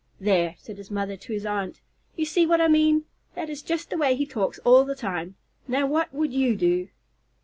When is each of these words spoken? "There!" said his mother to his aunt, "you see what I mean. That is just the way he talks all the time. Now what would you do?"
"There!" 0.19 0.55
said 0.57 0.79
his 0.79 0.89
mother 0.89 1.15
to 1.15 1.31
his 1.31 1.45
aunt, 1.45 1.79
"you 2.15 2.25
see 2.25 2.47
what 2.47 2.59
I 2.59 2.67
mean. 2.67 3.05
That 3.35 3.51
is 3.51 3.61
just 3.61 3.91
the 3.91 3.97
way 3.99 4.15
he 4.15 4.25
talks 4.25 4.57
all 4.65 4.83
the 4.83 4.95
time. 4.95 5.35
Now 5.67 5.85
what 5.85 6.11
would 6.11 6.33
you 6.33 6.55
do?" 6.57 6.87